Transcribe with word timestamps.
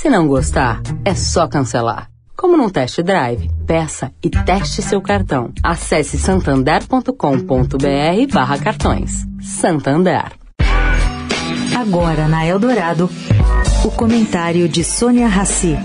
Se 0.00 0.08
não 0.08 0.26
gostar, 0.26 0.80
é 1.04 1.14
só 1.14 1.46
cancelar. 1.46 2.08
Como 2.34 2.56
num 2.56 2.70
test 2.70 3.02
drive, 3.02 3.50
peça 3.66 4.10
e 4.24 4.30
teste 4.30 4.80
seu 4.80 5.02
cartão. 5.02 5.52
Acesse 5.62 6.16
santander.com.br 6.16 8.32
barra 8.32 8.58
cartões. 8.58 9.26
Santander. 9.42 10.32
Agora 11.78 12.28
na 12.28 12.46
Eldorado, 12.46 13.10
o 13.84 13.90
comentário 13.90 14.66
de 14.70 14.82
Sônia 14.82 15.28
Rassi. 15.28 15.76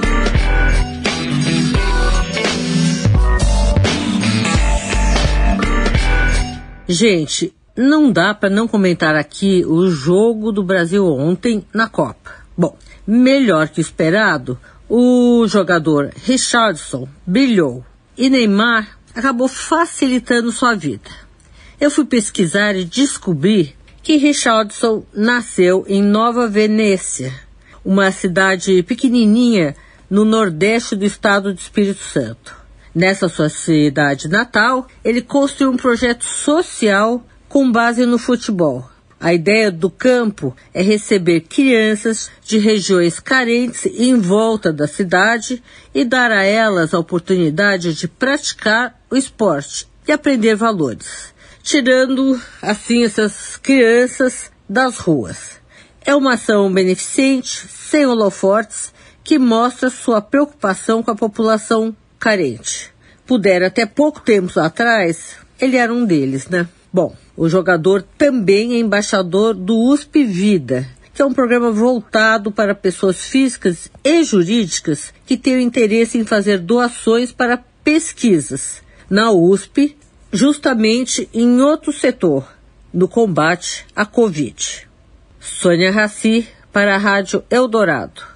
Gente, 6.88 7.54
não 7.76 8.10
dá 8.10 8.34
para 8.34 8.50
não 8.50 8.66
comentar 8.66 9.18
aqui 9.18 9.66
o 9.66 9.90
jogo 9.90 10.54
do 10.54 10.64
Brasil 10.64 11.06
ontem 11.06 11.66
na 11.74 11.90
Copa. 11.90 12.45
Bom, 12.58 12.78
melhor 13.06 13.68
que 13.70 13.82
esperado, 13.82 14.58
o 14.88 15.46
jogador 15.48 16.12
Richardson 16.24 17.08
brilhou 17.26 17.86
e 18.18 18.30
Neymar 18.30 18.98
acabou 19.14 19.48
facilitando 19.48 20.52
sua 20.52 20.76
vida. 20.76 21.10
Eu 21.80 21.92
fui 21.92 22.06
pesquisar 22.06 22.76
e 22.76 22.86
descobri 22.86 23.76
que 24.02 24.18
Richardson 24.18 25.04
nasceu 25.14 25.84
em 25.88 26.02
Nova 26.02 26.48
Venécia, 26.48 27.34
uma 27.84 28.12
cidade 28.12 28.84
pequenininha 28.84 29.76
no 30.10 30.24
nordeste 30.24 30.96
do 30.96 31.04
estado 31.04 31.54
do 31.54 31.60
Espírito 31.60 32.02
Santo. 32.04 32.56
Nessa 32.94 33.28
sua 33.28 33.50
cidade 33.50 34.30
natal, 34.30 34.88
ele 35.04 35.22
construiu 35.22 35.72
um 35.72 35.78
projeto 35.78 36.24
social 36.24 37.26
com 37.50 37.70
base 37.70 38.06
no 38.06 38.18
futebol. 38.18 38.90
A 39.20 39.34
ideia 39.34 39.72
do 39.72 39.90
campo 39.90 40.56
é 40.74 40.82
receber 40.82 41.42
crianças 41.42 42.30
de 42.44 42.58
regiões 42.58 43.20
carentes 43.20 43.86
em 43.86 44.20
volta 44.20 44.72
da 44.72 44.88
cidade 44.88 45.64
e 45.94 46.04
dar 46.04 46.32
a 46.32 46.44
elas 46.44 46.94
a 46.94 47.00
oportunidade 47.00 47.94
de 47.94 48.08
praticar 48.08 49.00
o 49.10 49.16
esporte 49.16 49.88
e 50.08 50.12
aprender 50.12 50.56
valores 50.56 51.36
tirando 51.66 52.40
assim 52.62 53.04
essas 53.04 53.58
crianças 53.58 54.52
das 54.70 55.00
ruas. 55.00 55.60
É 56.06 56.16
uma 56.16 56.36
ação 56.36 56.72
beneficente, 56.72 57.68
sem 57.68 58.06
holofortes, 58.06 58.94
que 59.24 59.40
mostra 59.40 59.90
sua 59.90 60.22
preocupação 60.22 61.02
com 61.02 61.10
a 61.10 61.16
população 61.16 61.96
carente. 62.20 62.94
Pudera 63.26 63.68
até 63.68 63.88
pouco 63.88 64.22
tempo 64.22 64.60
atrás, 64.60 65.38
ele 65.60 65.76
era 65.76 65.92
um 65.92 66.06
deles, 66.06 66.48
né? 66.48 66.68
Bom, 66.96 67.14
o 67.36 67.50
jogador 67.50 68.02
também 68.18 68.74
é 68.74 68.80
embaixador 68.80 69.54
do 69.54 69.78
USP 69.78 70.24
Vida, 70.24 70.88
que 71.14 71.22
é 71.22 71.26
um 71.26 71.34
programa 71.34 71.70
voltado 71.70 72.54
para 72.54 72.74
pessoas 72.74 73.26
físicas 73.26 73.92
e 74.02 74.24
jurídicas 74.24 75.14
que 75.26 75.36
têm 75.36 75.62
interesse 75.62 76.18
em 76.18 76.24
fazer 76.24 76.58
doações 76.58 77.34
para 77.34 77.62
pesquisas 77.84 78.82
na 79.10 79.30
USP 79.30 79.98
justamente 80.32 81.28
em 81.34 81.60
outro 81.60 81.92
setor, 81.92 82.48
no 82.94 83.10
combate 83.10 83.86
à 83.94 84.06
Covid. 84.06 84.88
Sônia 85.38 85.92
Raci, 85.92 86.48
para 86.72 86.96
a 86.96 86.98
Rádio 86.98 87.44
Eldorado. 87.50 88.35